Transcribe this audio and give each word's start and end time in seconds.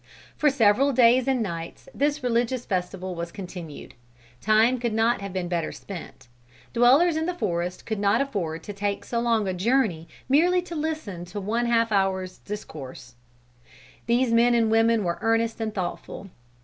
For 0.35 0.49
several 0.49 0.93
days 0.93 1.27
and 1.27 1.43
nights, 1.43 1.87
this 1.93 2.23
religious 2.23 2.65
festival 2.65 3.13
was 3.13 3.31
continued. 3.31 3.93
Time 4.41 4.79
could 4.79 4.93
not 4.93 5.21
have 5.21 5.31
been 5.31 5.47
better 5.47 5.71
spent. 5.71 6.27
Dwellers 6.73 7.15
in 7.17 7.27
the 7.27 7.35
forest 7.35 7.85
could 7.85 7.99
not 7.99 8.19
afford 8.19 8.63
to 8.63 8.73
take 8.73 9.05
so 9.05 9.19
long 9.19 9.47
a 9.47 9.53
journey 9.53 10.07
merely 10.27 10.63
to 10.63 10.75
listen 10.75 11.23
to 11.25 11.39
one 11.39 11.67
half 11.67 11.91
hour's 11.91 12.39
discourse. 12.39 13.13
These 14.07 14.33
men 14.33 14.55
and 14.55 14.71
women 14.71 15.03
were 15.03 15.19
earnest 15.21 15.61
and 15.61 15.71
thoughtful. 15.71 16.31